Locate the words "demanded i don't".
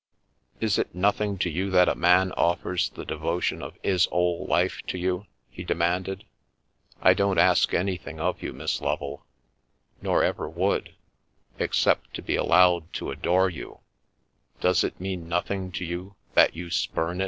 5.63-7.37